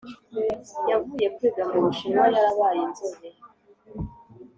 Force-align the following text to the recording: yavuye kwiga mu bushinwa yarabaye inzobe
yavuye 0.89 1.27
kwiga 1.35 1.61
mu 1.69 1.77
bushinwa 1.85 2.25
yarabaye 2.35 2.79
inzobe 2.87 3.29